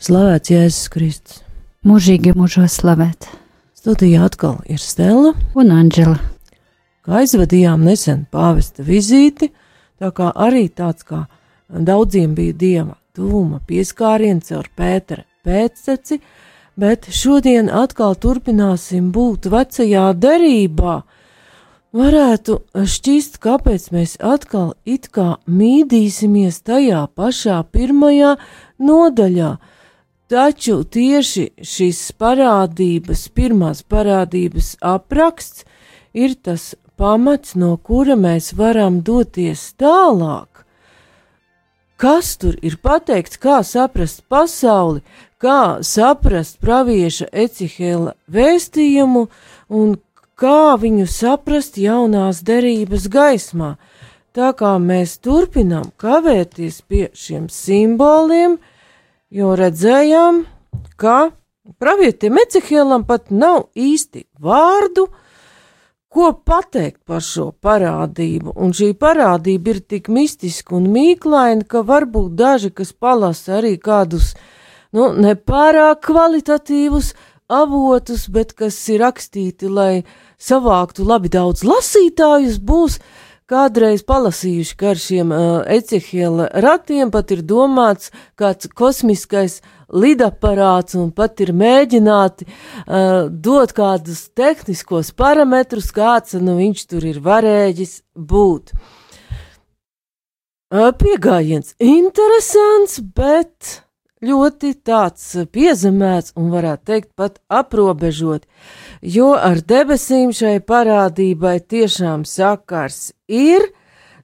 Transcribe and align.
Slavēts 0.00 0.48
Jēzus 0.48 0.86
Kristus. 0.88 1.40
Mūžīgi 1.84 2.32
mūžos 2.32 2.78
slavēt. 2.78 3.26
Studijā 3.76 4.22
atkal 4.24 4.54
ir 4.64 4.80
Stela, 4.80 5.34
Un 5.52 5.72
Anģela. 5.76 6.16
kā 7.04 7.18
aizvadījām 7.18 7.84
nesen 7.84 8.22
pāvesta 8.32 8.80
vizīti, 8.80 9.50
tā 10.00 10.08
kā 10.08 10.32
arī 10.32 10.70
tāds 10.72 11.04
kā 11.04 11.26
daudziem 11.68 12.32
bija 12.34 12.52
dieva 12.56 12.96
tuvuma 13.12 13.60
pieskāriens 13.60 14.48
ar 14.56 14.70
Pētera 14.72 15.26
pēcteci, 15.44 16.20
bet 16.76 17.04
šodien 17.12 17.68
atkal 17.68 18.16
turpināsim 18.16 19.12
būt 19.12 19.50
vecajā 19.52 20.14
derībā. 20.16 21.02
Varētu 21.92 22.56
šķist, 22.72 23.36
kāpēc 23.36 23.90
mēs 23.92 24.16
atkal 24.16 24.72
it 24.86 25.10
kā 25.12 25.36
mīdīsimies 25.44 26.62
tajā 26.64 27.04
pašā 27.12 27.58
pirmajā 27.68 28.38
nodaļā, 28.78 29.58
Taču 30.30 30.84
tieši 30.86 31.48
šīs 31.66 32.00
parādības, 32.14 33.24
pirmās 33.34 33.80
parādības 33.82 34.76
apraksts, 34.78 35.64
ir 36.14 36.36
tas 36.38 36.76
pamats, 36.94 37.56
no 37.58 37.72
kura 37.76 38.14
mēs 38.14 38.52
varam 38.54 39.00
doties 39.02 39.72
tālāk. 39.74 40.62
Kas 41.98 42.36
tur 42.38 42.54
ir 42.62 42.78
pateikts, 42.78 43.42
kā 43.42 43.58
saprast 43.66 44.22
pasauli, 44.30 45.02
kā 45.42 45.82
saprast 45.82 46.60
pravieša 46.62 47.26
Ecihela 47.32 48.14
vēstījumu 48.30 49.26
un 49.68 49.98
kā 50.38 50.76
viņu 50.80 51.10
saprast 51.10 51.76
jaunās 51.76 52.44
derības 52.46 53.10
gaismā. 53.10 53.74
Tā 54.30 54.54
kā 54.54 54.76
mēs 54.78 55.18
turpinām 55.18 55.90
kavēties 55.98 56.84
pie 56.86 57.08
šiem 57.18 57.50
simboliem, 57.50 58.60
jo 59.30 59.54
redzējām, 59.58 60.44
ka 60.98 61.30
pravietim 61.80 62.38
Ecehēlam 62.42 63.06
pat 63.06 63.30
nav 63.30 63.68
īsti 63.78 64.26
vārdu, 64.42 65.06
ko 66.10 66.32
pateikt 66.34 67.04
par 67.06 67.22
šo 67.22 67.52
parādību, 67.62 68.56
un 68.58 68.74
šī 68.74 68.92
parādība 68.98 69.76
ir 69.76 69.82
tik 69.92 70.10
mistiska 70.10 70.74
un 70.74 70.88
mīklaina, 70.90 71.62
ka 71.62 71.84
varbūt 71.86 72.34
daži, 72.34 72.72
kas 72.74 72.90
palasa 72.92 73.60
arī 73.60 73.76
kādus, 73.78 74.34
nu, 74.90 75.12
nepārāk 75.14 76.02
kvalitatīvus 76.08 77.14
avotus, 77.50 78.26
bet 78.26 78.56
kas 78.58 78.78
ir 78.90 79.04
rakstīti, 79.04 79.70
lai 79.70 80.02
savāktu 80.42 81.06
labi 81.06 81.30
daudz 81.30 81.62
lasītājus, 81.66 82.58
būs 82.58 82.98
kādreiz 83.50 84.04
palasījuši, 84.06 84.76
ka 84.78 84.92
ar 84.92 85.00
šiem 85.00 85.34
uh, 85.34 85.42
ecehiela 85.66 86.48
ratiem 86.64 87.10
pat 87.12 87.34
ir 87.34 87.42
domāts 87.46 88.12
kāds 88.38 88.70
kosmiskais 88.78 89.58
lidaparāts 89.90 90.96
un 90.98 91.10
pat 91.14 91.42
ir 91.42 91.52
mēģināti 91.56 92.46
uh, 92.46 93.26
dot 93.30 93.74
kādus 93.76 94.28
tehniskos 94.38 95.12
parametrus, 95.18 95.90
kāds 95.94 96.38
nu 96.38 96.56
viņš 96.60 96.86
tur 96.92 97.06
ir 97.10 97.20
varējis 97.24 98.00
būt. 98.14 98.74
Uh, 100.70 100.92
piegājiens 100.94 101.74
interesants, 101.82 103.00
bet 103.02 103.80
ļoti 104.22 104.74
tāds 104.86 105.32
piezemēts 105.50 106.36
un 106.38 106.52
varētu 106.52 106.86
teikt 106.92 107.10
pat 107.18 107.40
aprobežot, 107.48 108.46
jo 109.02 109.32
ar 109.34 109.60
debesīm 109.64 110.32
šai 110.36 110.60
parādībai 110.60 111.58
tiešām 111.60 112.24
sakars 112.28 113.12
ir. 113.26 113.70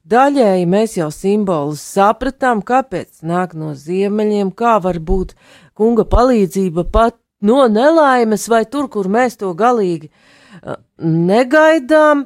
Daļēji 0.07 0.67
mēs 0.71 0.95
jau 0.95 1.09
simbolus 1.11 1.81
sapratām, 1.83 2.61
kāpēc 2.63 3.25
nāk 3.27 3.57
no 3.59 3.73
ziemeļiem, 3.75 4.53
kā 4.55 4.77
var 4.79 5.01
būt 5.03 5.33
kunga 5.75 6.05
palīdzība 6.07 6.85
pat 6.91 7.17
no 7.43 7.65
nelaimes 7.67 8.47
vai 8.47 8.63
tur, 8.65 8.87
kur 8.87 9.09
mēs 9.11 9.35
to 9.41 9.51
galīgi 9.51 10.07
uh, 10.07 10.77
negaidām. 11.03 12.23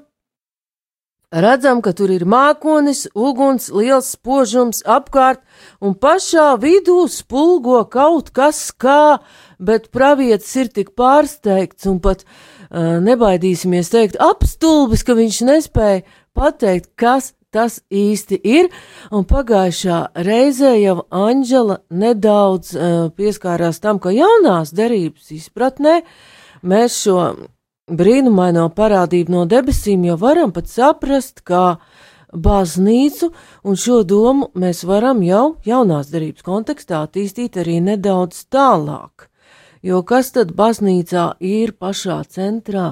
Redzam, 1.31 1.79
ka 1.79 1.93
tur 1.95 2.11
ir 2.11 2.25
mākonis, 2.27 3.05
uguns, 3.15 3.69
liels 3.71 4.09
spožums 4.17 4.81
apkārt, 4.83 5.39
un 5.79 5.93
pašā 5.95 6.57
vidū 6.59 7.05
spulgo 7.07 7.85
kaut 7.87 8.33
kas 8.35 8.59
kā, 8.75 9.21
bet 9.55 9.87
pravietis 9.95 10.51
ir 10.59 10.71
tik 10.75 10.91
pārsteigts 10.99 11.87
un 11.87 12.01
pat 12.03 12.25
uh, 12.25 12.99
nebaidīsimies 12.99 13.93
teikt 13.93 14.19
apstulbis, 14.19 15.05
ka 15.07 15.15
viņš 15.15 15.37
nespēja 15.47 16.03
pateikt, 16.35 16.91
kas 16.99 17.31
tas 17.47 17.79
īsti 17.87 18.41
ir, 18.43 18.67
un 19.15 19.23
pagājušā 19.23 20.01
reizē 20.27 20.73
jau 20.81 20.97
Anģela 21.15 21.79
nedaudz 21.95 22.75
uh, 22.75 23.07
pieskārās 23.15 23.79
tam, 23.79 24.03
ka 24.03 24.11
jaunās 24.11 24.75
derības 24.75 25.31
izpratnē 25.39 26.01
mēs 26.59 26.99
šo 27.05 27.21
brīnumaino 27.97 28.69
parādību 28.75 29.33
no 29.33 29.43
debesīm 29.49 30.05
jau 30.07 30.17
varam 30.21 30.53
pat 30.55 30.69
saprast, 30.71 31.43
kā 31.47 31.77
baznīcu, 32.31 33.31
un 33.67 33.75
šo 33.75 34.01
domu 34.07 34.49
mēs 34.55 34.85
varam 34.87 35.21
jau 35.25 35.57
jaunās 35.67 36.11
derības 36.13 36.45
kontekstā 36.47 37.03
attīstīt 37.05 37.59
arī 37.59 37.79
nedaudz 37.83 38.45
tālāk. 38.51 39.27
Jo 39.83 40.03
kas 40.05 40.31
tad 40.35 40.53
baznīcā 40.55 41.31
ir 41.39 41.73
pašā 41.73 42.21
centrā? 42.29 42.89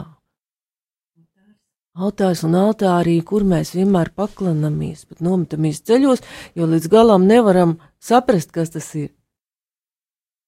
Altārs 2.00 2.46
un 2.48 2.56
altārī, 2.56 3.18
kur 3.28 3.44
mēs 3.44 3.74
vienmēr 3.76 4.14
paklanamies, 4.16 5.06
bet 5.10 5.24
nometamies 5.26 5.81
ceļos, 5.84 6.24
jo 6.56 6.68
līdz 6.70 6.88
galam 6.92 7.28
nevaram 7.28 7.78
saprast, 8.00 8.54
kas 8.56 8.72
tas 8.76 8.88
ir. 8.96 9.10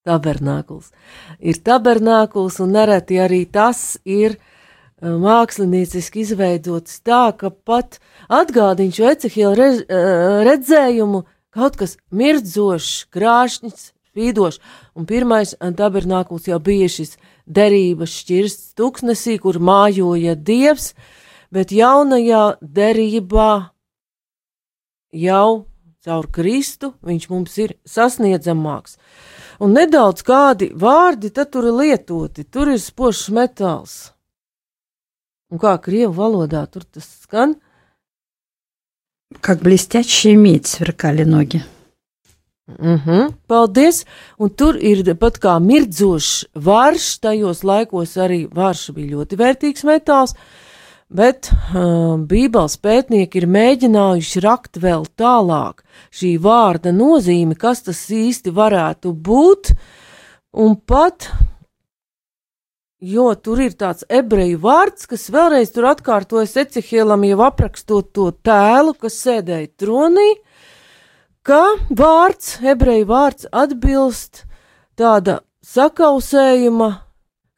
Tabernākuls. 0.07 0.89
Ir 1.39 1.59
tabernākuls, 1.61 2.57
un 2.63 2.73
nereti 2.73 3.19
arī 3.21 3.43
tas 3.45 3.99
ir 4.05 4.37
uh, 4.37 5.13
mākslinieciski 5.21 6.23
izveidots 6.25 6.99
tā, 7.05 7.29
ka 7.37 7.51
pat 7.51 7.99
atgādina 8.29 8.95
šo 8.95 9.11
ecehielu 9.11 9.53
redz, 9.59 9.85
uh, 9.85 10.41
redzējumu 10.47 11.23
kaut 11.53 11.77
kas 11.77 11.97
mirdzošs, 12.09 13.07
krāšņs, 13.13 13.87
spīdošs, 14.11 14.61
un 14.97 15.05
pirmais 15.07 15.53
tabernākuls 15.59 16.49
jau 16.49 16.59
bija 16.63 16.89
šis 16.89 17.17
derības 17.45 18.15
šķirsts 18.23 18.75
tuksnesī, 18.79 19.37
kur 19.43 19.59
mājoja 19.61 20.33
dievs, 20.39 20.93
uh, 20.95 21.17
bet 21.51 21.73
jaunajā 21.75 22.43
derībā 22.61 23.51
jau 25.11 25.67
caur 26.01 26.27
Kristu 26.33 26.93
viņš 27.05 27.27
mums 27.29 27.57
ir 27.61 27.75
sasniedzamāks 27.85 28.97
un 29.61 29.75
nedaudz 29.77 30.23
kādi 30.25 30.71
vārdi 30.77 31.31
tur 31.33 31.67
ir 31.69 31.77
lietoti, 31.77 32.45
tur 32.45 32.71
ir 32.73 32.79
spožs 32.81 33.29
metāls. 33.33 34.13
Un 35.51 35.59
kā 35.59 35.75
krievu 35.83 36.13
valodā 36.15 36.63
tur 36.71 36.87
tas 36.87 37.07
skan? 37.25 37.55
Kā 39.43 39.55
blīsteķis 39.59 40.35
mīts, 40.39 40.79
virkāli 40.81 41.25
nogi. 41.27 41.61
Mm 42.79 42.97
-hmm. 43.05 43.33
Paldies! 43.47 44.05
Un 44.39 44.49
tur 44.49 44.75
ir 44.75 45.03
pat 45.15 45.39
kā 45.39 45.59
mirdzošs 45.59 46.45
varš, 46.55 47.19
tajos 47.19 47.63
laikos 47.63 48.17
arī 48.17 48.47
varš 48.53 48.91
bija 48.95 49.15
ļoti 49.15 49.37
vērtīgs 49.37 49.83
metāls. 49.83 50.31
Uh, 50.31 50.70
Bet 51.11 51.49
uh, 51.51 52.15
Bībeles 52.23 52.77
pētnieki 52.79 53.41
ir 53.41 53.47
mēģinājuši 53.51 54.43
rakt 54.45 54.77
vēl 54.79 55.03
tālāk. 55.19 55.81
Šī 56.07 56.37
vārda 56.39 56.93
nozīme, 56.95 57.57
kas 57.59 57.83
tas 57.83 57.99
īsti 58.15 58.53
varētu 58.55 59.11
būt, 59.11 59.73
un 60.55 60.77
pat, 60.87 61.27
jo 63.03 63.27
tur 63.35 63.59
ir 63.65 63.75
tāds 63.75 64.07
ebreju 64.07 64.61
vārds, 64.63 65.03
kas 65.11 65.27
vēlreiz 65.35 65.75
tur 65.75 65.89
atkārtojas 65.91 66.55
Ecehielam 66.63 67.27
jau 67.27 67.41
aprakstot 67.43 68.13
to 68.15 68.31
tēlu, 68.31 68.95
kas 68.95 69.19
sēdēja 69.19 69.67
tronī, 69.83 70.29
ka 71.43 71.75
vārds, 71.91 72.61
ebreju 72.63 73.11
vārds 73.11 73.51
atbilst 73.51 74.45
tāda 74.95 75.41
sakausējuma, 75.59 76.93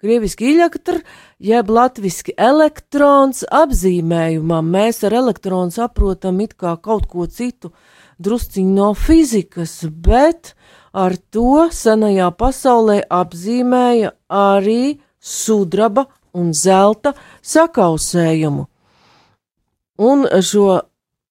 krieviski 0.03 0.51
iļaktr, 0.51 0.99
jeb 1.39 1.69
latviski 1.71 2.35
elektrons 2.35 3.45
apzīmējumam. 3.47 4.67
Mēs 4.75 5.03
ar 5.07 5.15
elektronu 5.21 5.71
saprotam 5.71 6.41
it 6.43 6.57
kā 6.59 6.75
kaut 6.83 7.07
ko 7.11 7.27
citu, 7.31 7.71
drusciņu 8.19 8.75
no 8.75 8.91
fizikas, 8.99 9.79
bet 9.87 10.53
ar 10.91 11.15
to 11.31 11.69
senajā 11.71 12.29
pasaulē 12.35 12.99
apzīmēja 13.07 14.13
arī 14.27 14.99
sudraba 15.23 16.09
un 16.35 16.51
zelta 16.53 17.13
sakausējumu. 17.41 18.67
Un 20.03 20.25
šo 20.43 20.81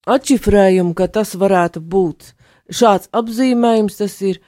atšifrējumu, 0.08 0.94
ka 0.96 1.10
tas 1.12 1.34
varētu 1.38 1.82
būt 1.82 2.32
šāds 2.72 3.10
apzīmējums, 3.12 3.98
tas 4.00 4.16
ir 4.24 4.40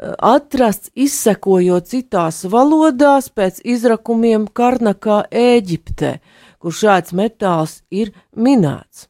atrasts 0.00 0.90
izsekojot 0.94 1.88
citās 1.90 2.44
valodās 2.48 3.28
pēc 3.28 3.60
izrakumiem 3.64 4.46
Karnakā, 4.48 5.24
Ēģiptē, 5.30 6.18
kur 6.60 6.74
šāds 6.76 7.14
metāls 7.16 7.80
ir 7.90 8.12
minēts. 8.36 9.08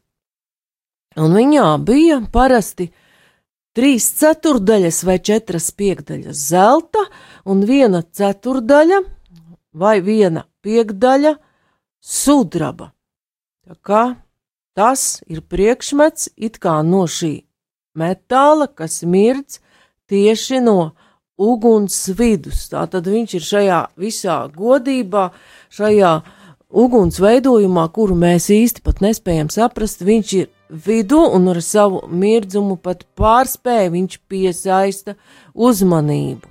Un 1.19 1.35
viņā 1.35 1.67
bija 1.83 2.21
parasti 2.31 2.89
trīs 3.75 4.07
ceturdaļas 4.19 5.03
vai 5.07 5.17
četras 5.19 5.71
piekdaļas 5.75 6.45
zelta 6.51 7.03
un 7.47 7.63
viena 7.67 8.01
ceturdaļa 8.03 9.01
vai 9.75 9.99
viena 10.03 10.45
piekdaļa 10.63 11.35
sudraba. 12.01 12.91
Tā 13.67 13.75
kā 13.79 14.03
tas 14.75 15.21
ir 15.27 15.43
priekšmets 15.43 16.31
it 16.35 16.59
kā 16.63 16.79
no 16.83 17.05
šī 17.07 17.43
metāla, 17.95 18.67
kas 18.67 19.03
mirdz 19.03 19.59
tieši 20.11 20.61
no 20.63 20.91
uguns 21.41 21.97
vidus. 22.17 22.67
Tātad 22.71 23.07
viņš 23.09 23.35
ir 23.39 23.47
šajā 23.47 23.81
visā 23.99 24.37
godībā, 24.53 25.29
šajā 25.73 26.13
uguns 26.71 27.19
veidojumā, 27.21 27.87
kuru 27.95 28.15
mēs 28.19 28.49
īsti 28.53 28.83
pat 28.85 29.01
nespējam 29.03 29.51
saprast, 29.53 30.05
viņš 30.07 30.33
ir 30.39 30.49
vidū 30.71 31.23
un 31.35 31.51
ar 31.51 31.59
savu 31.65 32.05
mirdzumu 32.07 32.77
pat 32.79 33.03
pārspēja, 33.19 33.91
viņš 33.95 34.21
piesaista 34.31 35.17
uzmanību. 35.55 36.50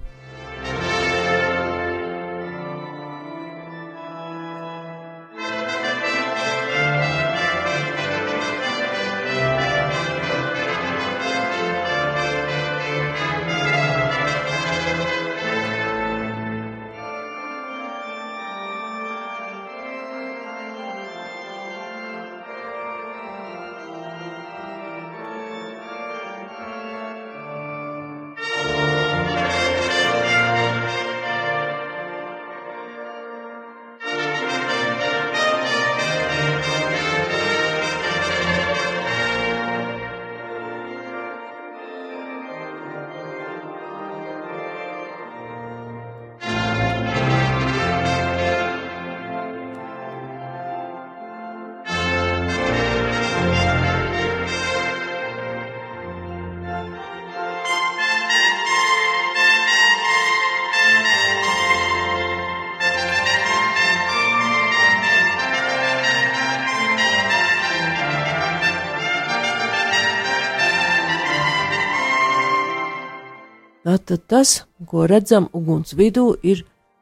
Tātad 73.91 74.21
tas, 74.31 74.51
ko 74.87 75.03
redzam 75.11 75.49
uguns 75.51 75.97
vidū, 75.99 76.37
ir 76.47 76.61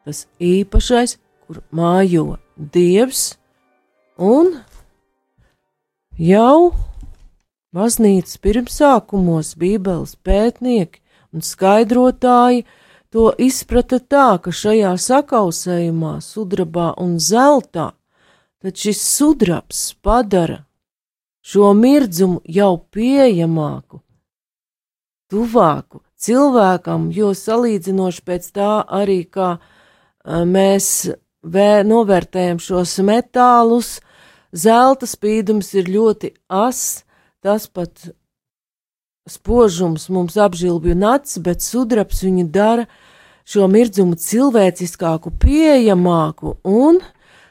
tas 0.09 0.23
īpašais, 0.41 1.19
kur 1.45 1.59
mājo 1.69 2.39
dievs, 2.57 3.35
un 4.17 4.55
jau 6.17 6.71
baznīcas 7.77 8.41
pirmsākumos 8.41 9.53
Bībeles 9.61 10.17
pētnieki 10.25 11.03
un 11.37 11.45
skaidrotāji 11.45 12.65
to 13.13 13.27
izprata 13.37 14.01
tā, 14.01 14.41
ka 14.41 14.49
šajā 14.49 14.97
sakausējumā, 15.11 16.17
sudrabā 16.25 16.95
un 17.05 17.19
zeltā, 17.21 17.91
tad 18.65 18.81
šis 18.81 19.05
sudrabs 19.13 19.85
padara 20.01 20.63
šo 21.45 21.75
mirdzumu 21.77 22.41
jau 22.49 22.79
pieejamāku, 22.97 24.01
tuvāku 25.29 26.07
cilvēkam, 26.19 27.09
jo 27.15 27.33
salīdzinoši 27.37 28.25
pēc 28.27 28.51
tā 28.57 28.73
arī, 28.85 29.23
kā 29.31 29.57
mēs 30.27 31.09
vē, 31.43 31.83
novērtējam 31.87 32.61
šos 32.63 32.99
metālus, 33.07 33.99
zelta 34.53 35.07
spīdums 35.07 35.73
ir 35.79 35.91
ļoti 35.93 36.33
as, 36.49 37.05
tas 37.45 37.69
pat 37.71 38.11
spožums 39.29 40.09
mums 40.09 40.39
apžilbju 40.41 40.97
nacis, 40.99 41.39
bet 41.45 41.63
sudraps 41.63 42.25
viņu 42.25 42.49
dara 42.53 42.89
šo 43.49 43.69
mirdzumu 43.71 44.17
cilvēciskāku, 44.21 45.33
pieejamāku, 45.41 46.59
un 46.65 47.01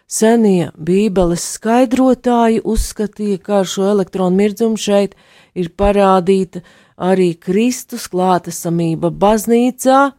senie 0.07 0.71
bībeles 0.77 1.45
skaidrotāji 1.57 2.61
uzskatīja, 2.63 3.39
ka 3.41 3.61
ar 3.61 3.69
šo 3.69 3.87
elektronu 3.91 4.37
mirdzumu 4.37 4.77
šeit 4.79 5.17
ir 5.57 5.71
parādīta 5.73 6.61
arī 6.97 7.33
Kristus 7.37 8.07
klātesamība 8.11 9.11
baznīcā, 9.13 10.11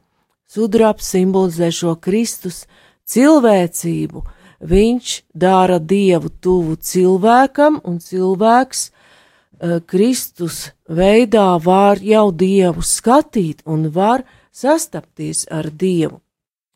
sudrabs 0.49 1.11
simbolizē 1.13 1.71
šo 1.75 1.97
Kristus 2.01 2.65
cilvēcību. 3.11 4.25
Viņš 4.59 5.11
dara 5.35 5.79
dievu 5.79 6.31
tuvu 6.43 6.79
cilvēkam, 6.83 7.81
un 7.85 7.99
cilvēks 8.03 8.89
uh, 8.89 9.79
Kristus 9.87 10.73
veidā 10.89 11.53
var 11.63 12.03
jau 12.03 12.31
dievu 12.33 12.83
skatīt 12.83 13.63
un 13.67 13.91
var 13.95 14.25
sastapties 14.51 15.47
ar 15.51 15.71
dievu. 15.71 16.19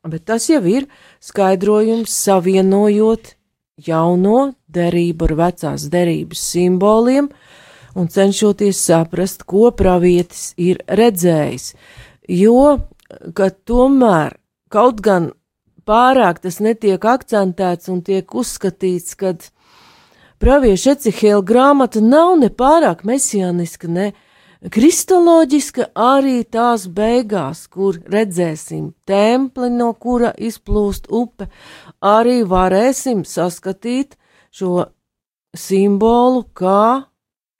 Bet 0.03 0.27
tas 0.27 0.49
jau 0.51 0.63
ir 0.67 0.89
skaidrojums 1.23 2.11
savienojot 2.11 3.35
jauno 3.87 4.53
derību 4.67 5.29
ar 5.29 5.35
vecās 5.39 5.87
derības 5.91 6.43
simboliem, 6.55 7.29
un 7.95 8.09
cenšoties 8.09 8.81
saprast, 8.87 9.45
ko 9.49 9.71
pravietis 9.77 10.53
ir 10.57 10.81
redzējis. 10.89 11.73
Jo, 12.29 12.79
ka 13.37 13.51
tomēr 13.51 14.37
kaut 14.73 15.03
gan 15.05 15.31
pārāk 15.89 16.41
tas 16.43 16.61
netiek 16.63 17.03
akcentēts 17.03 17.91
un 17.93 18.03
tiek 18.07 18.35
uzskatīts, 18.35 19.17
ka 19.19 19.35
pravieša 20.43 20.97
Ecehēla 20.97 21.43
grāmata 21.47 22.03
nav 22.03 22.37
ne 22.41 22.51
pārāk 22.51 23.05
mesianiska, 23.09 23.91
ne 23.91 24.13
kristoloģiska, 24.71 25.91
arī 25.99 26.43
tās 26.47 26.87
beigās, 26.87 27.67
kur 27.67 27.99
redzēsim 27.99 28.93
templi, 29.09 29.71
no 29.75 29.93
kura 29.93 30.33
izplūst 30.39 31.11
upe, 31.11 31.51
arī 31.99 32.43
varēsim 32.47 33.25
saskatīt 33.27 34.17
šo 34.55 34.87
simbolu 35.57 36.47
kā 36.55 37.12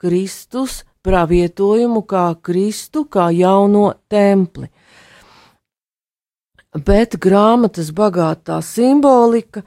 Kristus 0.03 0.81
pravietojumu 1.03 2.03
kā 2.07 2.25
Kristu, 2.43 3.05
kā 3.07 3.29
jauno 3.31 3.93
templi. 4.11 4.67
Bet 6.73 7.15
grāmatas 7.21 7.91
bagātā 7.95 8.59
simbolika 8.65 9.61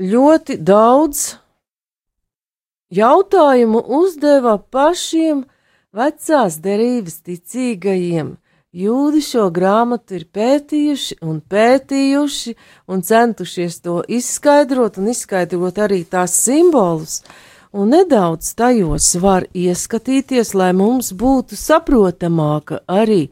ļoti 0.00 0.56
daudz 0.62 1.24
jautājumu 2.92 3.82
uzdeva 4.00 4.58
pašiem 4.58 5.42
vecās 5.92 6.60
derības 6.62 7.20
ticīgajiem. 7.26 8.36
Jūdi 8.72 9.20
šo 9.20 9.50
grāmatu 9.52 10.16
ir 10.16 10.24
pētījuši 10.32 11.18
un 11.28 11.42
pētījuši 11.44 12.54
un 12.88 13.02
centušies 13.04 13.82
to 13.84 13.98
izskaidrot 14.08 14.96
un 14.96 15.10
izskaidrot 15.12 15.80
arī 15.84 16.00
tās 16.08 16.38
simbolus, 16.46 17.18
un 17.72 17.88
nedaudz 17.88 18.52
tajos 18.54 19.14
var 19.20 19.46
ieskatīties, 19.56 20.52
lai 20.54 20.72
mums 20.76 21.12
būtu 21.16 21.56
saprotamāka 21.56 22.82
arī 22.86 23.30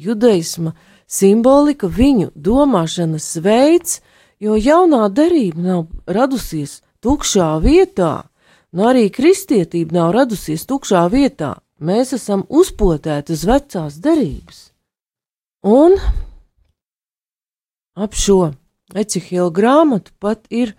judaisma 0.00 0.72
simbolika, 1.06 1.88
viņu 1.88 2.32
domāšanas 2.34 3.28
veids, 3.44 4.00
jo 4.40 4.56
jaunā 4.56 5.08
derība 5.12 5.60
nav 5.60 5.86
radusies 6.06 6.80
tukšā 7.04 7.50
vietā, 7.62 8.24
un 8.72 8.86
arī 8.88 9.08
kristietība 9.12 10.00
nav 10.00 10.14
radusies 10.16 10.66
tukšā 10.66 11.06
vietā. 11.12 11.58
mēs 11.82 12.12
esam 12.14 12.44
uzpotēti 12.48 13.34
uz 13.34 13.42
vecās 13.44 13.98
derības. 13.98 14.58
Un 15.62 15.96
ap 17.96 18.14
šo 18.14 18.52
Ecihila 18.94 19.50
grāmatu 19.50 20.12
pat 20.20 20.44
ir 20.50 20.74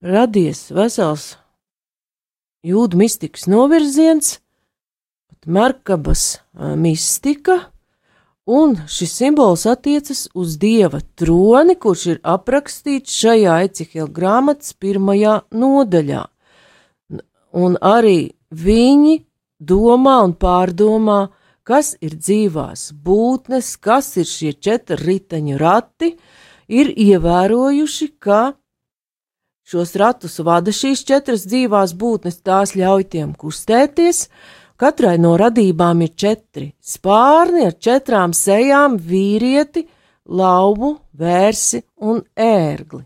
radies 0.00 0.70
vesels 0.70 1.36
jūdu 2.66 2.98
mistikas 2.98 3.46
novirziens, 3.50 4.38
pat 5.30 5.46
Merkabas 5.46 6.40
mistika, 6.76 7.58
un 8.48 8.76
šis 8.88 9.14
simbols 9.20 9.66
attiecas 9.68 10.26
uz 10.34 10.56
dieva 10.60 11.00
troni, 11.18 11.76
kurš 11.76 12.06
ir 12.14 12.20
aprakstīts 12.24 13.14
šajā 13.20 13.60
Ecihila 13.68 14.08
grāmatas 14.08 14.74
pirmajā 14.74 15.42
nodaļā. 15.52 16.24
Un 17.58 17.76
arī 17.80 18.34
viņi 18.50 19.18
domā 19.58 20.18
un 20.24 20.34
pārdomā, 20.36 21.28
kas 21.68 21.94
ir 22.00 22.16
dzīvās 22.16 22.92
būtnes, 23.04 23.76
kas 23.76 24.16
ir 24.16 24.28
šie 24.28 24.54
četri 24.56 24.98
riteņu 25.02 25.58
rati, 25.60 26.14
ir 26.68 26.92
ievērojuši, 26.92 28.08
ka 28.20 28.54
šos 29.68 29.92
ratus 30.00 30.38
vada 30.44 30.72
šīs 30.72 31.04
četras 31.08 31.44
dzīvās 31.48 31.92
būtnes, 31.98 32.40
tās 32.40 32.74
ļauj 32.78 33.04
tiem 33.12 33.34
kustēties. 33.36 34.28
Katrai 34.78 35.16
no 35.18 35.34
radībām 35.36 36.04
ir 36.06 36.14
četri 36.14 36.70
spārni 36.80 37.66
ar 37.66 37.74
četrām 37.82 38.32
sejām, 38.36 38.96
vīrieti, 38.96 39.84
lauvu, 40.28 40.94
vērsi 41.18 41.82
un 42.00 42.22
ērgli. 42.38 43.04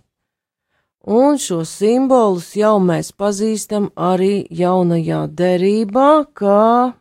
Un 1.03 1.39
šo 1.43 1.65
simbolus 1.67 2.53
jau 2.55 2.77
mēs 2.79 3.11
pazīstam 3.19 3.89
arī 3.99 4.45
jaunajā 4.55 5.25
derībā, 5.35 6.11
kā 6.31 6.93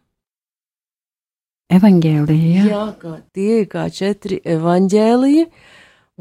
Evangelija. 1.72 2.64
Jā, 2.66 2.86
kā 3.00 3.14
tie 3.32 3.62
ir 3.62 3.68
kā 3.72 3.86
četri 3.94 4.42
evaņģēliji, 4.44 5.46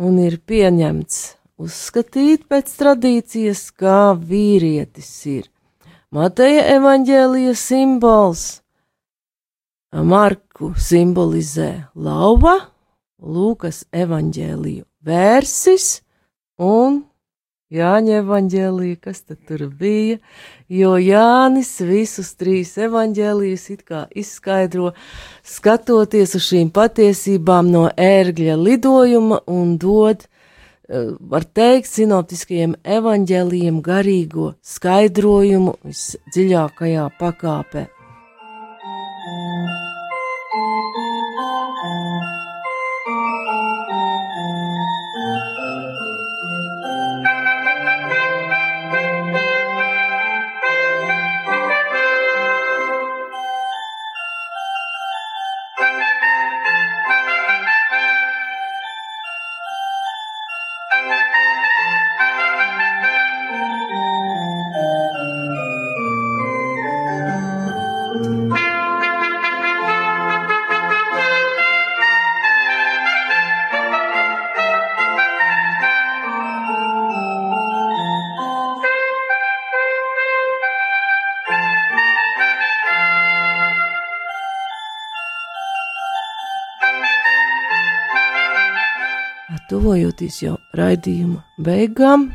un 0.05 0.19
ir 0.23 0.37
pieņemts 0.47 1.23
uzskatīt 1.61 2.47
pēc 2.51 2.73
tradīcijas, 2.81 3.67
kā 3.77 4.15
vīrietis 4.17 5.11
ir. 5.31 5.47
Mateja 6.11 6.65
evaņģēlija 6.77 7.55
simbols, 7.59 8.47
Marku 9.91 10.73
simbolizē 10.79 11.71
lauva, 11.95 12.57
Lūkas 13.21 13.85
evaņģēliju 13.93 14.87
vērsis 15.05 16.01
un 16.63 17.03
Jāņa 17.71 18.17
evaņģēlija, 18.25 18.97
kas 18.99 19.21
tad 19.23 19.45
tur 19.47 19.69
bija, 19.79 20.17
jo 20.67 20.97
Jānis 20.99 21.77
visus 21.87 22.33
trīs 22.35 22.73
evaņģēlijus 22.83 23.67
it 23.71 23.85
kā 23.87 24.01
izskaidro, 24.11 24.91
skatoties 25.47 26.35
uz 26.35 26.49
šīm 26.49 26.73
patiesībām 26.75 27.71
no 27.71 27.85
ērgļa 27.95 28.57
lidojuma 28.59 29.39
un 29.47 29.77
dod, 29.79 30.27
var 31.31 31.47
teikt, 31.55 31.91
sinoptiskajiem 31.91 32.75
evaņģēlijiem 32.99 33.81
garīgo 33.87 34.53
skaidrojumu 34.67 35.77
visdziļākajā 35.87 37.09
pakāpē. 37.21 37.87
Tuvojoties 89.91 90.37
jau 90.39 90.53
raidījuma 90.79 91.41
beigām, 91.67 92.29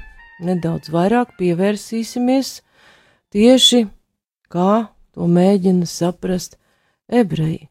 nedaudz 0.44 0.90
vairāk 0.92 1.38
pievērsīsimies 1.40 2.50
tieši 3.32 3.86
kā 4.52 4.90
to 5.16 5.28
mēģina 5.32 5.88
saprast 5.88 6.58
ebreji. 7.08 7.70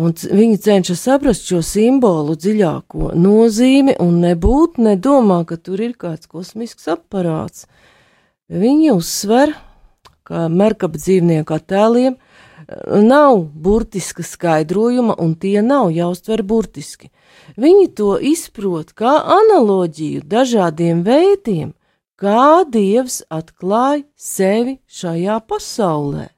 Un 0.00 0.16
viņi 0.16 0.62
cenšas 0.64 1.04
saprast 1.10 1.44
šo 1.44 1.60
simbolu 1.60 2.38
dziļāko 2.40 3.12
nozīmi 3.20 3.98
un 4.00 4.16
nebūt 4.24 4.80
nedomā, 4.80 5.42
ka 5.44 5.60
tur 5.60 5.84
ir 5.84 5.92
kāds 6.00 6.24
kosmisks 6.24 6.88
aparāts. 6.88 7.66
Viņi 8.48 8.94
uzsver, 8.94 9.52
ka 10.24 10.48
merkaba 10.48 10.96
dzīvnieku 10.96 11.52
attēliem 11.52 12.16
nav 12.88 13.38
burtiska 13.54 14.22
skaidrojuma, 14.22 15.14
un 15.18 15.34
tie 15.34 15.62
nav 15.62 15.90
jāuztver 15.94 16.42
burtiski. 16.42 17.10
Viņi 17.56 17.88
to 17.96 18.16
izprot 18.20 18.92
kā 18.92 19.14
analoģiju 19.40 20.24
dažādiem 20.28 21.02
veidiem, 21.06 21.72
kā 22.18 22.64
Dievs 22.68 23.22
atklāja 23.30 24.04
sevi 24.16 24.78
šajā 24.86 25.38
pasaulē. 25.48 26.28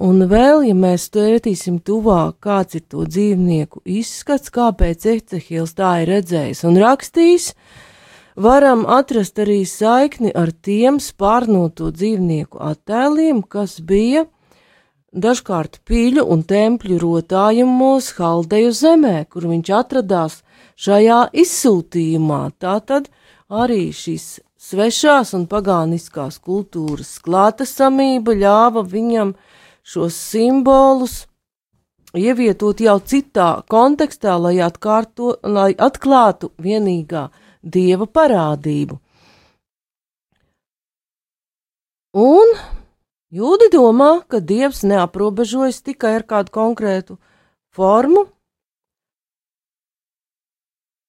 Un 0.00 0.24
vēl, 0.30 0.64
ja 0.64 0.74
mēs 0.74 1.10
pētīsim 1.12 1.76
tuvāk, 1.84 2.38
kāds 2.40 2.78
ir 2.78 2.86
to 2.88 3.04
dzīvnieku 3.04 3.82
izskats, 3.84 4.48
kāpēc 4.48 5.04
Ecehils 5.14 5.76
tā 5.76 5.98
ir 6.02 6.14
redzējis 6.14 6.64
un 6.64 6.80
rakstījis, 6.80 7.50
varam 8.40 8.86
atrast 8.88 9.38
arī 9.44 9.60
saikni 9.68 10.32
ar 10.32 10.54
tiem 10.56 11.02
spārnoto 11.04 11.90
dzīvnieku 11.92 12.62
attēliem, 12.64 13.44
kas 13.44 13.76
bija 13.84 14.24
dažkārt 15.12 15.80
pīļu 15.86 16.24
un 16.32 16.42
tempļu 16.46 16.98
rotājumos 17.02 18.12
Haldeju 18.18 18.72
zemē, 18.72 19.16
kur 19.30 19.48
viņš 19.50 19.72
atradās 19.74 20.40
šajā 20.78 21.30
izsūtījumā. 21.32 22.42
Tātad 22.58 23.10
arī 23.48 23.90
šīs 23.92 24.40
svešās 24.60 25.34
un 25.34 25.48
pagāniskās 25.50 26.38
kultūras 26.38 27.18
klātesamība 27.24 28.36
ļāva 28.38 28.84
viņam 28.86 29.34
šos 29.82 30.14
simbolus 30.14 31.24
ievietot 32.14 32.80
jau 32.82 32.98
citā 33.00 33.62
kontekstā, 33.70 34.36
lai, 34.38 34.58
atkārto, 34.62 35.36
lai 35.42 35.72
atklātu 35.74 36.52
vienīgā 36.58 37.28
dieva 37.62 38.06
parādību. 38.06 38.98
Un 42.20 42.54
Jūdi 43.30 43.68
domā, 43.70 44.26
ka 44.26 44.42
dievs 44.42 44.82
neaprobežojas 44.82 45.86
tikai 45.86 46.18
ar 46.18 46.26
kādu 46.26 46.50
konkrētu 46.50 47.14
formu, 47.70 48.26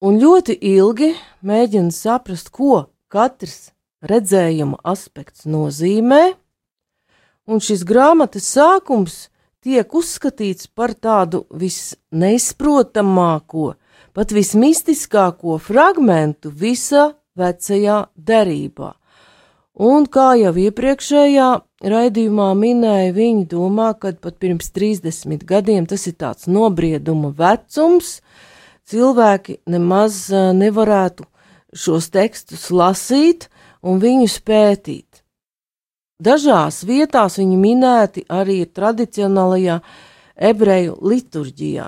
un 0.05 0.21
ļoti 0.21 0.53
ilgi 0.53 1.17
mēģina 1.41 1.89
saprast, 1.89 2.53
ko 2.53 2.93
katrs 3.09 3.73
redzējuma 4.05 4.77
aspekts 4.85 5.49
nozīmē, 5.49 6.37
un 7.49 7.57
šis 7.57 7.81
grāmatas 7.89 8.45
sākums 8.53 9.33
tiek 9.65 9.89
uzskatīts 9.89 10.69
par 10.69 10.93
tādu 10.93 11.49
visneizprotamāko, 11.49 13.73
pat 14.13 14.29
vismistiskāko 14.29 15.57
fragmentu 15.57 16.53
visā 16.53 17.17
vecajā 17.33 18.13
derībā. 18.13 19.00
Un 19.79 20.03
kā 20.11 20.33
jau 20.35 20.51
iepriekšējā 20.51 21.47
raidījumā 21.87 22.49
minēja, 22.59 23.13
viņi 23.15 23.45
domā, 23.47 23.93
ka 23.95 24.11
pat 24.11 24.35
pirms 24.43 24.67
30 24.75 25.45
gadiem 25.47 25.87
tas 25.87 26.03
ir 26.11 26.17
tāds 26.19 26.49
nobrieduma 26.51 27.31
vecums, 27.31 28.19
cilvēki 28.83 29.61
nemaz 29.71 30.27
nevarētu 30.31 31.23
šos 31.71 32.11
tekstus 32.11 32.67
lasīt 32.69 33.47
un 33.81 34.03
viņus 34.03 34.37
pētīt. 34.43 35.23
Dažās 36.21 36.83
vietās 36.85 37.39
viņi 37.39 37.57
minēti 37.57 38.27
arī 38.29 38.65
tradicionālajā 38.67 39.79
ebreju 40.35 40.99
liturģijā. 41.01 41.87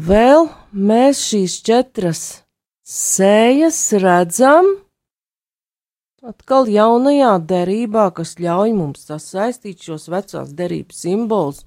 Vēl 0.00 0.48
mēs 0.72 1.20
šīs 1.28 1.60
četras 1.66 2.22
sējas 2.90 3.78
redzam 4.02 4.66
atkal 6.26 6.66
jaunajā 6.68 7.36
derībā, 7.48 8.10
kas 8.16 8.34
ļauj 8.42 8.74
mums 8.76 9.06
sasaistīt 9.08 9.86
šos 9.86 10.08
vecās 10.12 10.50
derības 10.56 11.04
simbolus 11.06 11.62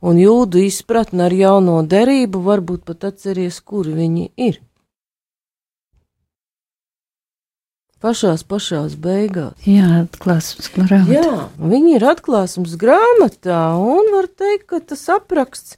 un 0.00 0.20
jūdu 0.22 0.62
izpratni 0.64 1.26
ar 1.26 1.34
jauno 1.34 1.82
derību, 1.82 2.40
varbūt 2.46 2.86
pat 2.88 3.10
atceries, 3.10 3.60
kur 3.60 3.90
viņi 3.90 4.30
ir. 4.48 4.62
Pašās, 7.98 8.44
pašās 8.46 8.94
beigās. 8.94 9.58
Jā, 9.66 10.04
atklāsmes 10.04 10.70
grāmatā. 10.70 11.18
Jā, 11.18 11.38
viņi 11.58 11.96
ir 11.98 12.04
atklāsmes 12.06 12.76
grāmatā, 12.78 13.62
un 13.82 14.12
var 14.14 14.30
teikt, 14.30 14.68
ka 14.70 14.78
tas 14.92 15.02
apraksts, 15.10 15.74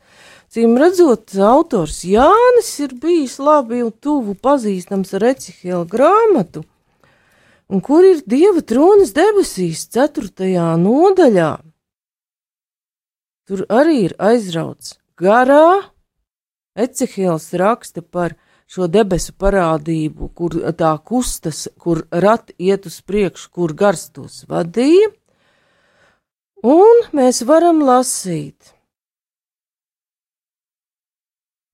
cīm 0.51 0.75
redzot, 0.81 1.31
autors 1.39 2.03
Jānis 2.07 2.73
ir 2.83 2.97
bijis 3.03 3.39
labi 3.39 3.85
un 3.85 3.93
tuvu 3.93 4.35
pazīstams 4.35 5.15
ar 5.19 5.29
Ecihela 5.33 5.87
grāmatu, 5.87 6.65
un 7.71 7.83
kur 7.85 8.07
ir 8.07 8.25
Dieva 8.27 8.63
tronis 8.67 9.15
debesīs, 9.15 9.87
ceturtajā 9.95 10.73
nodaļā. 10.83 11.53
Tur 13.47 13.65
arī 13.71 13.97
ir 14.09 14.15
aizrauts 14.19 14.97
garā. 15.19 15.91
Ecihels 16.79 17.49
raksta 17.59 18.03
par 18.03 18.37
šo 18.71 18.87
debesu 18.87 19.35
parādību, 19.35 20.29
kur 20.39 20.55
tā 20.79 20.93
kustas, 21.03 21.65
kur 21.79 22.05
rati 22.11 22.55
iet 22.63 22.87
uz 22.87 23.01
priekšu, 23.03 23.49
kur 23.51 23.75
gars 23.75 24.07
tos 24.15 24.45
vadīja, 24.51 25.11
un 26.63 27.03
mēs 27.17 27.43
varam 27.47 27.83
lasīt. 27.83 28.77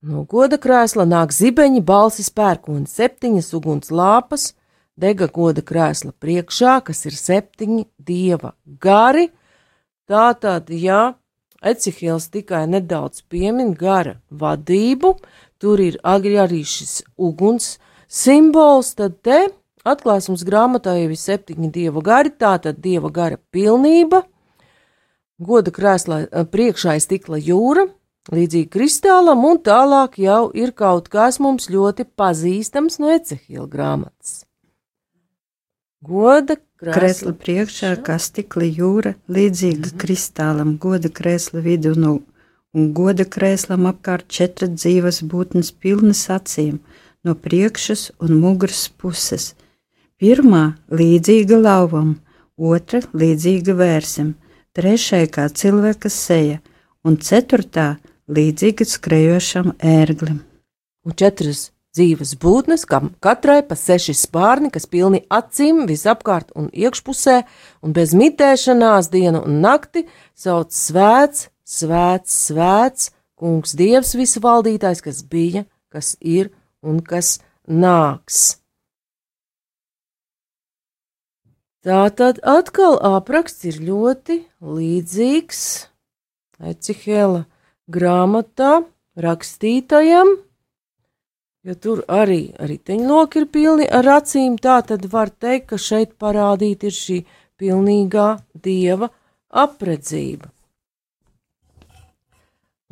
No 0.07 0.23
goda 0.23 0.55
krēsla 0.63 1.03
nāk 1.09 1.33
zibeņi, 1.35 1.81
balsis 1.83 2.29
pērkoni, 2.31 2.85
septiņas 2.87 3.49
uguns 3.59 3.89
lāpas, 3.91 4.53
dega 4.95 5.27
goda 5.27 5.65
krēsla 5.67 6.13
priekšā, 6.23 6.77
kas 6.87 7.01
ir 7.09 7.17
septiņi 7.19 7.83
dieva 8.07 8.53
gari. 8.85 9.33
Tātad, 10.07 10.71
ja 10.71 11.17
Ecihils 11.59 12.29
tikai 12.31 12.63
nedaudz 12.71 13.25
piemin 13.27 13.75
gara 13.75 14.21
vadību, 14.31 15.17
tur 15.59 15.83
ir 15.83 15.99
arī 16.07 16.63
šis 16.63 17.01
uguns 17.19 17.81
simbols, 18.07 18.95
tad 18.95 19.19
te 19.27 19.43
atklāsmes 19.83 20.47
grāmatā 20.47 20.95
jau 21.01 21.11
ir 21.11 21.19
septiņi 21.19 21.73
dieva 21.75 22.05
gari, 22.05 22.31
tātad 22.31 22.79
dieva 22.79 23.11
gara 23.11 23.43
pilnība, 23.51 24.23
goda 25.43 25.75
krēslā 25.75 26.47
priekšā 26.55 26.95
ir 26.95 27.03
stikla 27.03 27.43
jūra, 27.43 27.89
līdzīgi 28.35 28.71
kristālam, 28.73 29.45
un 29.47 29.61
tālāk 29.63 30.19
jau 30.23 30.51
ir 30.55 30.75
kaut 30.77 31.11
kas 31.13 31.41
mums 31.43 31.71
ļoti 31.71 32.09
pazīstams 32.19 33.01
no 33.03 33.13
Ecehila 33.15 33.69
grāmatas. 33.71 34.45
Goda 36.07 36.57
Kresla 36.77 37.33
priekšā, 37.33 37.95
kā 38.05 38.19
stikla 38.21 38.67
jūra, 38.69 39.15
līdzīga 39.33 39.95
kristālam, 39.97 40.75
goda 40.77 41.09
krēsla 41.09 41.63
vidu 41.65 41.95
no 41.97 42.19
un 42.77 42.91
goda 42.93 43.25
krēslam 43.25 43.87
apkārt 43.89 44.29
četras 44.29 44.75
dzīves 44.75 45.23
būtnes 45.25 45.71
pilnas 45.81 46.27
acīm 46.35 46.83
no 47.25 47.33
priekšas 47.47 48.11
un 48.21 48.37
muguras 48.43 48.83
puses. 49.01 49.55
Pirmā 50.21 50.77
līdzīga 50.93 51.57
lauvam, 51.63 52.19
otra 52.57 53.01
līdzīga 53.17 53.73
vērsim, 53.81 54.35
trešai 54.77 55.25
kā 55.33 55.49
cilvēka 55.49 56.13
seja, 56.13 56.61
un 57.09 57.17
ceturtā 57.17 57.95
līdzīga 58.27 58.87
skrejošam 58.89 59.73
ērglim. 59.79 60.43
Un 61.07 61.15
četras 61.15 61.71
dzīves 61.97 62.35
būtnes, 62.43 62.85
kam 62.89 63.13
katrai 63.25 63.63
pa 63.67 63.77
seši 63.79 64.15
spārni, 64.19 64.71
kas 64.75 64.89
pilni 64.91 65.23
acīm 65.33 65.87
visapkārt 65.89 66.53
un 66.59 66.69
iekšpusē, 66.73 67.39
un 67.87 67.97
bez 67.97 68.13
mitēšanās 68.19 69.11
dienu 69.15 69.45
un 69.47 69.63
nakti 69.65 70.05
sauc 70.37 70.75
svēts, 70.75 71.49
svēts, 71.65 72.37
svēts, 72.51 73.11
kungs 73.39 73.77
dievs 73.79 74.15
visu 74.19 74.43
valdītājs, 74.45 75.03
kas 75.05 75.23
bija, 75.25 75.65
kas 75.93 76.15
ir 76.21 76.53
un 76.83 77.01
kas 77.01 77.39
nāks. 77.67 78.59
Tā 81.87 82.09
tad 82.19 82.41
atkal 82.43 82.97
apraksts 82.99 83.69
ir 83.71 83.79
ļoti 83.87 84.41
līdzīgs 84.59 85.61
Ecihela 86.67 87.45
grāmatā 87.91 88.83
rakstītajam, 89.17 90.33
jo 91.67 91.75
tur 91.83 92.03
arī 92.09 92.53
riteņloki 92.59 93.43
ir 93.43 93.49
pilni 93.51 93.87
ar 93.89 94.09
acīm, 94.19 94.59
tā 94.59 94.81
tad 94.87 95.07
var 95.13 95.31
teikt, 95.31 95.71
ka 95.73 95.79
šeit 95.81 96.15
parādīta 96.21 96.91
ir 96.91 96.97
šī 96.97 97.19
pilnīgā 97.59 98.29
dieva 98.63 99.11
apredzība. 99.51 100.51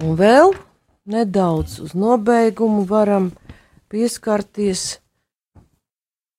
Un 0.03 0.17
vēl 0.19 0.55
nedaudz 1.07 1.79
uz 1.85 1.95
nobeigumu 1.95 2.83
varam 2.89 3.31
pieskarties, 3.93 4.99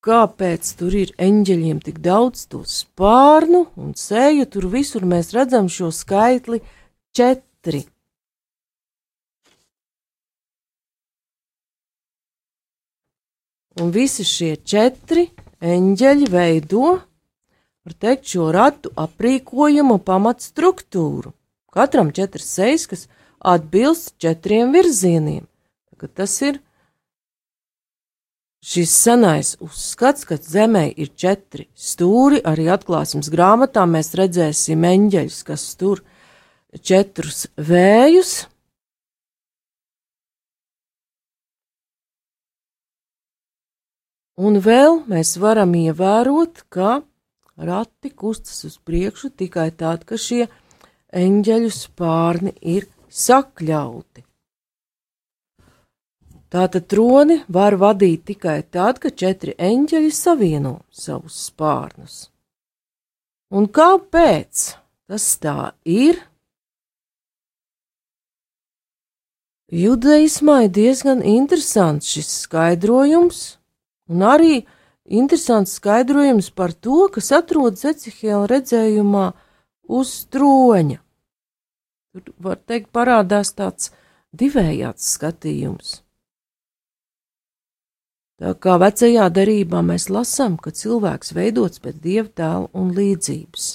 kāpēc 0.06 0.72
tur 0.80 0.94
ir 0.94 1.14
eņģeļiem 1.22 1.80
tik 1.86 2.02
daudz 2.04 2.46
to 2.52 2.62
spārnu 2.68 3.66
un 3.80 3.96
sēju, 3.98 4.46
tur 4.52 4.68
visur 4.74 5.08
mēs 5.08 5.32
redzam 5.38 5.70
šo 5.72 5.92
skaitli 5.96 6.62
četri. 7.16 7.86
Un 13.82 13.92
visi 13.92 14.24
šie 14.24 14.54
četri 14.64 15.26
eņģeļi 15.60 16.30
veido, 16.32 16.94
var 17.86 17.96
teikt, 18.00 18.30
šo 18.32 18.48
ratu 18.56 18.92
aprīkojumu 18.96 19.98
pamatstruktūru. 20.06 21.34
Katram 21.76 22.14
četras 22.16 22.48
sejas, 22.56 22.86
kas 22.88 23.08
atbilst 23.44 24.16
četriem 24.22 24.72
virzieniem. 24.72 25.44
Tagad 25.92 26.14
tas 26.22 26.38
ir 26.42 26.62
šis 28.66 28.96
senais 28.96 29.54
uzskats, 29.60 30.24
ka 30.26 30.40
Zemē 30.40 30.88
ir 30.96 31.12
četri 31.12 31.68
stūri. 31.76 32.40
Arī 32.48 32.70
atklāsmes 32.72 33.28
grāmatā 33.34 33.84
mēs 33.92 34.16
redzēsim 34.16 34.88
eņģeļus, 34.88 35.44
kas 35.52 35.68
tur 35.76 36.02
četrus 36.80 37.46
vējus. 37.60 38.46
Un 44.36 44.60
vēl 44.60 45.06
mēs 45.08 45.38
varam 45.40 45.72
ievērot, 45.80 46.66
ka 46.68 47.00
rati 47.56 48.12
kustas 48.12 48.66
uz 48.68 48.76
priekšu 48.84 49.32
tikai 49.32 49.70
tad, 49.72 50.04
ka 50.04 50.20
šie 50.20 50.50
eņģeļu 51.16 51.72
spārni 51.72 52.52
ir 52.60 52.90
sakļauti. 53.08 54.26
Tātad 56.52 56.86
troni 56.92 57.42
var 57.48 57.76
vadīt 57.80 58.28
tikai 58.28 58.62
tad, 58.72 59.00
kad 59.04 59.16
četri 59.16 59.56
eņģeļi 59.56 60.12
savieno 60.14 60.78
savus 60.92 61.40
spārnus. 61.50 62.30
Un 63.56 63.68
kāpēc 63.72 64.70
tas 65.08 65.26
tā 65.40 65.72
ir? 65.88 66.20
Judaismā 69.72 70.66
ir 70.68 70.72
diezgan 70.76 71.24
interesants 71.26 72.12
šis 72.14 72.30
skaidrojums, 72.46 73.58
Un 74.12 74.22
arī 74.26 74.66
interesants 75.06 75.78
skaidrojums 75.80 76.52
par 76.54 76.74
to, 76.74 77.08
kas 77.14 77.32
atrodas 77.34 77.86
Ecihēla 77.90 78.48
redzējumā 78.52 79.26
uz 80.00 80.16
troņa. 80.34 81.00
Tur, 82.16 82.34
var 82.40 82.60
teikt, 82.62 82.92
parādās 82.96 83.52
tāds 83.58 83.92
divējāds 84.36 85.16
skatījums. 85.18 86.02
Tā 88.36 88.52
kā 88.60 88.76
vecajā 88.80 89.30
derībā 89.32 89.80
mēs 89.86 90.10
lasām, 90.12 90.58
ka 90.60 90.74
cilvēks 90.76 91.32
veidots 91.36 91.80
pēc 91.80 92.00
dieva 92.04 92.28
tēla 92.28 92.70
un 92.76 92.92
līdzības. 92.96 93.68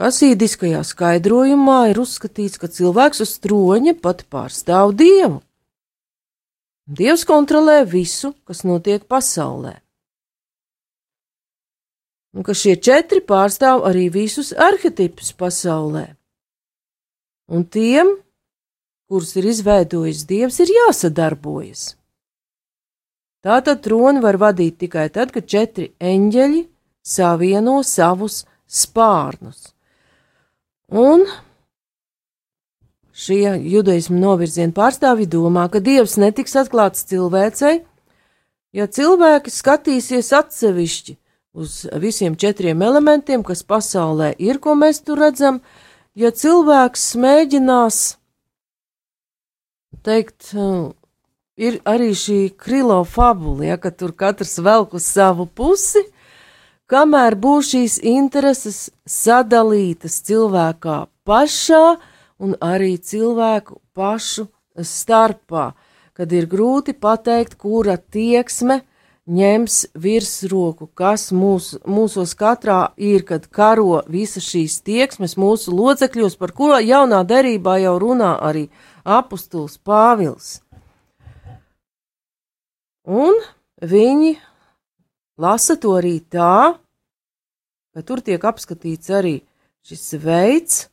Asīdiskajā 0.00 0.80
skaidrojumā 0.84 1.78
ir 1.90 2.00
uzskatīts, 2.00 2.60
ka 2.60 2.68
cilvēks 2.72 3.20
uz 3.24 3.32
troņa 3.44 3.96
pat 4.00 4.24
pārstāv 4.32 4.94
dievu. 4.96 5.40
Dievs 6.86 7.24
kontrolē 7.28 7.82
visu, 7.86 8.32
kas 8.44 8.64
notiek 8.64 9.04
pasaulē. 9.08 9.76
Un 12.34 12.46
ka 12.46 12.54
šie 12.54 12.76
četri 12.78 13.20
pārstāv 13.26 13.84
arī 13.88 14.06
visus 14.12 14.52
arhetipus 14.54 15.32
pasaulē. 15.34 16.06
Un 17.50 17.64
tiem, 17.66 18.12
kurus 19.10 19.34
ir 19.36 19.48
izveidojis 19.50 20.22
Dievs, 20.30 20.60
ir 20.62 20.70
jāsadarbojas. 20.70 21.96
Tātad 23.42 23.80
troni 23.82 24.20
var 24.22 24.38
vadīt 24.38 24.78
tikai 24.82 25.08
tad, 25.10 25.32
kad 25.34 25.48
četri 25.48 25.90
eņģeļi 25.98 26.62
savieno 27.02 27.80
savus 27.82 28.44
spārnus. 28.68 29.72
Un 30.90 31.24
Šie 33.20 33.58
judaismu 33.68 34.16
novirziena 34.16 34.72
pārstāvji 34.72 35.28
domā, 35.28 35.66
ka 35.68 35.82
dievs 35.84 36.16
netiks 36.16 36.56
atklāts 36.56 37.04
cilvēcei, 37.10 37.82
Ja 38.70 38.86
cilvēki 38.86 39.50
skatīsies 39.50 40.30
atsevišķi 40.36 41.16
uz 41.58 41.82
visiem 41.98 42.36
četriem 42.38 42.82
elementiem, 42.86 43.42
kas 43.42 43.64
pasaulē 43.66 44.30
ir, 44.38 44.60
ko 44.62 44.76
mēs 44.78 45.02
tur 45.02 45.18
redzam, 45.18 45.58
ja 46.14 46.30
cilvēks 46.30 47.08
mēģinās 47.18 47.98
teikt, 50.06 50.52
ir 51.58 51.80
arī 51.82 52.12
šī 52.14 52.38
krilo 52.54 53.02
fabula, 53.02 53.72
ja, 53.72 53.76
ka 53.76 53.90
tur 53.90 54.14
katrs 54.14 54.54
velk 54.62 54.94
uz 54.94 55.10
savu 55.10 55.48
pusi, 55.50 56.04
kamēr 56.86 57.34
būs 57.42 57.74
šīs 57.74 57.98
intereses 58.06 58.84
sadalītas 59.02 60.22
cilvēkā 60.30 61.02
pašā 61.26 61.84
un 62.40 62.56
arī 62.64 62.96
cilvēku 62.96 63.78
pašu 63.96 64.48
starpā, 64.80 65.72
kad 66.16 66.32
ir 66.32 66.48
grūti 66.48 66.94
pateikt, 66.96 67.56
kura 67.60 67.96
tieksme 68.00 68.80
ņems 69.30 69.76
virsroku, 69.94 70.88
kas 70.96 71.28
mūs, 71.36 71.74
mūsos 71.86 72.32
katrā 72.34 72.90
ir, 72.96 73.22
kad 73.28 73.46
karo 73.46 74.00
visas 74.10 74.48
šīs 74.48 74.80
tieksmes 74.86 75.36
mūsu 75.38 75.74
locekļos, 75.76 76.36
par 76.40 76.54
kuro 76.56 76.80
jaunā 76.82 77.22
derībā 77.28 77.78
jau 77.84 77.94
runā 78.02 78.34
arī 78.42 78.66
apustuls 79.04 79.78
Pāvils. 79.78 80.58
Un 83.06 83.38
viņi 83.80 84.34
lasa 85.40 85.76
to 85.80 85.94
arī 85.98 86.18
tā, 86.20 86.76
ka 87.94 88.02
tur 88.06 88.20
tiek 88.24 88.42
apskatīts 88.44 89.10
arī 89.14 89.40
šis 89.86 90.14
veids, 90.20 90.89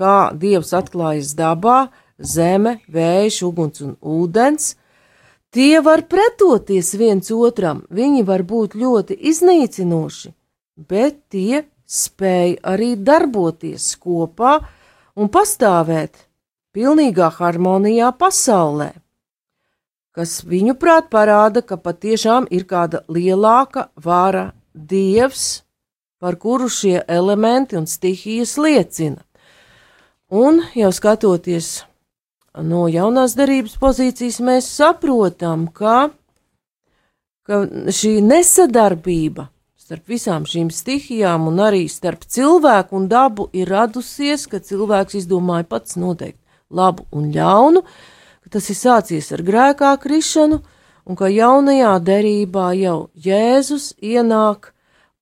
kā 0.00 0.30
Dievs 0.36 0.72
atklājas 0.76 1.34
dabā, 1.38 1.90
zeme, 2.18 2.78
vējš, 2.88 3.42
uguns 3.48 3.82
un 3.84 3.96
ūdens. 4.00 4.74
Tie 5.50 5.80
var 5.82 6.04
pretoties 6.06 6.94
viens 6.94 7.30
otram, 7.34 7.82
viņi 7.90 8.22
var 8.26 8.44
būt 8.46 8.76
ļoti 8.78 9.16
iznīcinoši, 9.32 10.32
bet 10.88 11.18
tie 11.34 11.64
spēj 11.90 12.60
arī 12.62 12.94
darboties 12.94 13.88
kopā 13.98 14.60
un 15.18 15.30
pastāvēt 15.32 16.26
pilnīgā 16.76 17.32
harmonijā 17.34 18.12
pasaulē, 18.14 18.92
kas 20.14 20.38
viņuprāt 20.46 21.10
parāda, 21.10 21.64
ka 21.66 21.80
patiešām 21.82 22.46
ir 22.54 22.68
kāda 22.70 23.02
lielāka 23.10 23.88
vara 23.98 24.52
dievs, 24.74 25.64
par 26.20 26.36
kuru 26.36 26.68
šie 26.68 27.00
elementi 27.08 27.78
un 27.80 27.88
stihijas 27.90 28.54
liecina. 28.60 29.24
Un 30.30 30.60
jau 30.78 30.92
skatoties 30.94 31.80
no 32.62 32.84
jaunās 32.86 33.34
darības 33.34 33.74
pozīcijas, 33.82 34.36
mēs 34.46 34.68
saprotam, 34.70 35.64
ka, 35.74 36.10
ka 37.42 37.64
šī 37.90 38.20
nesadarbība 38.22 39.48
starp 39.74 40.06
visām 40.06 40.46
šīm 40.46 40.68
stihijām 40.70 41.48
un 41.50 41.58
arī 41.66 41.88
starp 41.90 42.22
cilvēku 42.22 42.94
un 42.94 43.08
dabu 43.10 43.48
ir 43.50 43.66
radusies, 43.74 44.46
ka 44.46 44.62
cilvēks 44.62 45.18
izdomāja 45.18 45.66
pats 45.66 45.98
noteikt 45.98 46.38
labu 46.70 47.08
un 47.10 47.32
ļaunu, 47.34 47.82
ka 48.46 48.54
tas 48.54 48.70
ir 48.70 48.78
sācies 48.78 49.32
ar 49.34 49.42
grēkā 49.42 49.96
krišanu, 49.98 50.60
un 51.10 51.18
ka 51.18 51.26
jaunajā 51.26 51.96
derībā 52.06 52.70
jau 52.78 53.08
Jēzus 53.18 53.96
ienāk 53.98 54.70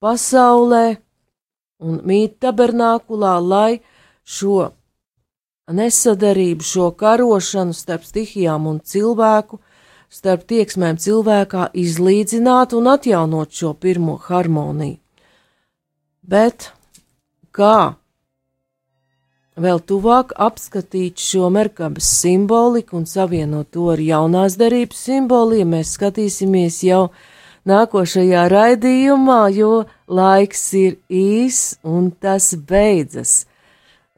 pasaulē 0.04 0.98
un 1.80 2.02
mīt 2.04 2.36
tabernākulā, 2.44 3.38
lai 3.40 3.80
šo 4.28 4.74
nesadarību, 5.68 6.64
šo 6.64 6.90
karošanu 6.96 7.76
starp 7.76 8.06
stihijām 8.08 8.66
un 8.70 8.80
cilvēku, 8.80 9.60
starp 10.08 10.46
tieksmēm 10.48 10.96
cilvēkā 10.96 11.68
izlīdzinātu 11.76 12.80
un 12.80 12.92
atjaunot 12.94 13.52
šo 13.52 13.74
pirmo 13.76 14.16
harmoniju. 14.28 14.96
Bet 16.28 16.70
kā 17.52 17.96
vēl 19.58 19.80
tuvāk 19.80 20.32
apskatīt 20.36 21.18
šo 21.20 21.48
merkabas 21.52 22.08
simboliku 22.20 22.98
un 23.00 23.06
savienot 23.08 23.72
to 23.74 23.88
ar 23.94 24.00
jaunās 24.00 24.56
derības 24.60 25.00
simboliem, 25.08 25.74
mēs 25.74 25.96
skatīsimies 25.98 26.82
jau 26.86 27.08
nākošajā 27.68 28.46
raidījumā, 28.52 29.42
jo 29.56 29.84
laiks 30.08 30.64
ir 30.78 30.98
īs 31.08 31.78
un 31.84 32.10
tas 32.12 32.54
beidzas. 32.54 33.47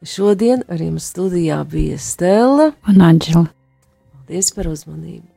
Šodien 0.01 0.63
ar 0.65 0.79
jums 0.81 1.11
studijā 1.11 1.59
bija 1.69 1.99
Stela 2.01 2.71
un 2.89 3.03
Anģela. 3.05 3.51
Paldies 4.09 4.49
par 4.55 4.65
uzmanību! 4.71 5.27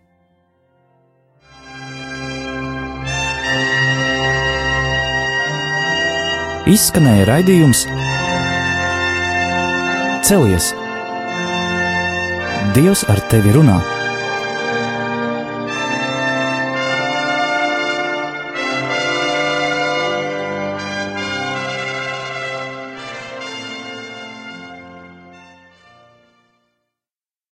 Izskanēja 6.73 7.27
raidījums 7.29 7.85
Celies! 10.25 10.71
Dievs 12.73 13.05
ar 13.13 13.21
tevi 13.29 13.53
runā! 13.53 13.94